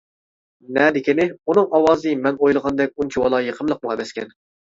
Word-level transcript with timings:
نەدىكىنى، 0.77 1.27
ئۇنىڭ 1.51 1.67
ئاۋازى 1.79 2.15
مەن 2.23 2.41
ئويلىغاندەك 2.45 2.95
ئۇنچىۋالا 3.01 3.43
يېقىملىقمۇ 3.49 3.93
ئەمەسكەن. 3.97 4.35